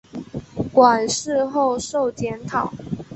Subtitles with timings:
[0.73, 2.73] 馆试后授检讨。